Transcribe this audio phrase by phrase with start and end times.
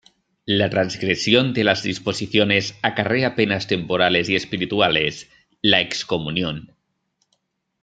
[0.47, 5.29] La transgresión de las disposiciones acarrea penas temporales y espirituales:
[5.61, 6.73] la excomunión.